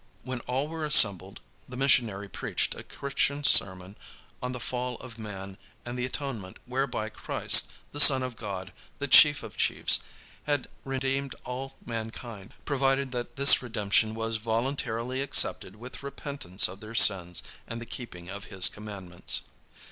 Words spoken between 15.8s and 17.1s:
repentance of their